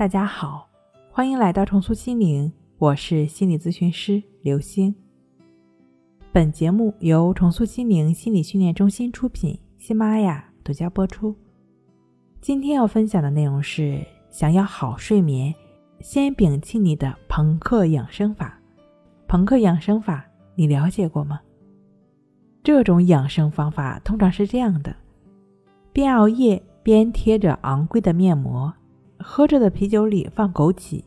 [0.00, 0.66] 大家好，
[1.12, 4.94] 欢迎来到重塑心灵，我是心理咨询师刘星。
[6.32, 11.36] 本节目由重塑心灵心理训练中心出品，喜马拉雅独家播出。
[12.40, 15.54] 今天要分享的内容是：想要好睡眠，
[16.00, 18.58] 先摒弃你的朋克养生法。
[19.28, 21.38] 朋克养生法，你了解过吗？
[22.62, 24.96] 这种养生方法通常是这样的：
[25.92, 28.72] 边熬夜边贴着昂贵的面膜。
[29.22, 31.02] 喝着的啤酒里放枸杞，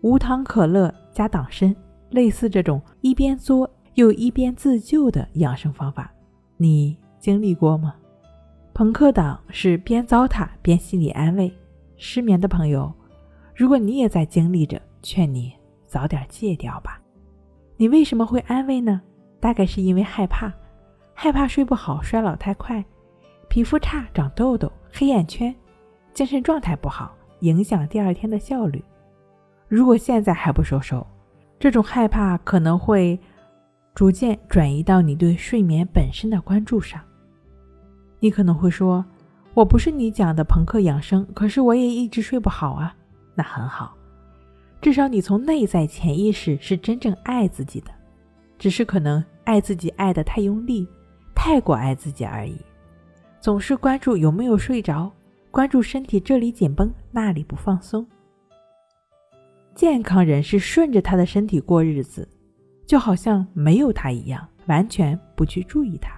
[0.00, 1.74] 无糖可乐加党参，
[2.10, 6.10] 类似这种一边作又一边自救的养生方法，
[6.56, 7.94] 你经历过吗？
[8.72, 11.52] 朋克党是边糟蹋边心理安慰
[11.96, 12.92] 失眠的朋友，
[13.56, 15.52] 如果你也在经历着，劝你
[15.86, 17.00] 早点戒掉吧。
[17.76, 19.00] 你为什么会安慰呢？
[19.40, 20.52] 大概是因为害怕，
[21.12, 22.84] 害怕睡不好、衰老太快、
[23.48, 25.52] 皮肤差、长痘痘、黑眼圈、
[26.14, 27.12] 精神状态不好。
[27.40, 28.82] 影响第二天的效率。
[29.68, 31.06] 如果现在还不收手，
[31.58, 33.18] 这种害怕可能会
[33.94, 37.00] 逐渐转移到你对睡眠本身的关注上。
[38.20, 39.04] 你可能会说
[39.54, 42.94] ：“我不是你讲的朋克养生，可是我也一直睡不好啊。”
[43.34, 43.94] 那很好，
[44.80, 47.90] 至少你从内在潜意识是真正爱自己的，
[48.58, 50.88] 只是可能爱自己爱得太用力，
[51.34, 52.56] 太过爱自己而已，
[53.40, 55.12] 总是关注有没有睡着。
[55.50, 58.06] 关注身体这里紧绷，那里不放松。
[59.74, 62.28] 健康人是顺着他的身体过日子，
[62.86, 66.10] 就好像没有他一样，完全不去注意他。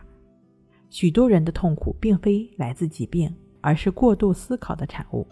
[0.88, 5.26] 许多人的痛苦并非来自疾病，而是过度思考的产物。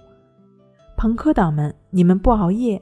[0.96, 2.80] 朋克党们，你们不熬夜，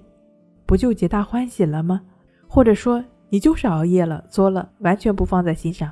[0.67, 2.03] 不就皆大欢喜了吗？
[2.47, 5.91] 或者说，你就是熬夜了，作了，完全不放在心上，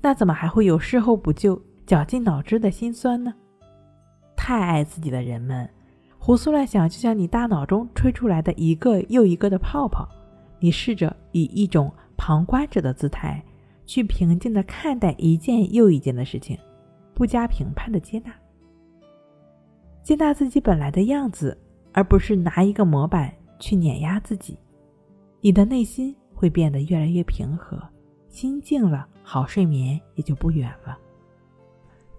[0.00, 3.34] 那怎么还会有事后补救、绞尽脑汁的心酸呢？
[4.46, 5.66] 太爱自己的人们，
[6.18, 10.06] 胡思乱想，就像你大脑中吹出来的一个又一个的泡泡。
[10.58, 13.42] 你试着以一种旁观者的姿态，
[13.86, 16.58] 去平静的看待一件又一件的事情，
[17.14, 18.34] 不加评判的接纳，
[20.02, 21.56] 接纳自己本来的样子，
[21.94, 24.58] 而不是拿一个模板去碾压自己。
[25.40, 27.82] 你的内心会变得越来越平和，
[28.28, 30.98] 心静了，好睡眠也就不远了。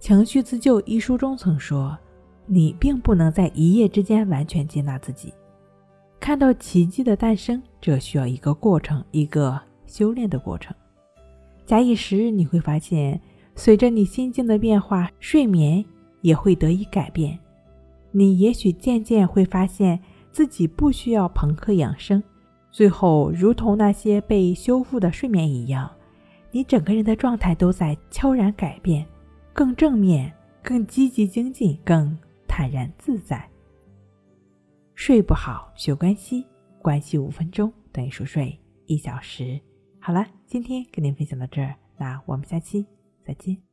[0.00, 1.96] 情绪自救》一书中曾说。
[2.46, 5.34] 你并不能在一夜之间完全接纳自己，
[6.20, 10.74] 看到奇迹的诞生，这需要一个过程，一个修炼的过程。
[11.64, 13.20] 假以时日，你会发现，
[13.56, 15.84] 随着你心境的变化，睡眠
[16.20, 17.36] 也会得以改变。
[18.12, 22.22] 你也许渐渐会发现自己不需要朋克养生，
[22.70, 25.90] 最后如同那些被修复的睡眠一样，
[26.52, 29.04] 你整个人的状态都在悄然改变，
[29.52, 32.16] 更正面，更积极精进，更。
[32.56, 33.46] 坦然自在。
[34.94, 36.46] 睡不好学关系，
[36.80, 39.60] 关系五分钟等于熟睡一小时。
[40.00, 42.86] 好了，今天跟您分享到这儿，那我们下期
[43.22, 43.65] 再见。